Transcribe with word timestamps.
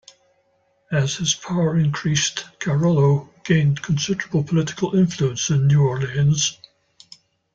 As 0.91 1.17
his 1.17 1.35
power 1.35 1.77
increased, 1.77 2.45
Carollo 2.59 3.29
gained 3.43 3.83
considerable 3.83 4.43
political 4.43 4.95
influence 4.95 5.51
in 5.51 5.67
New 5.67 5.83
Orleans. 5.83 6.57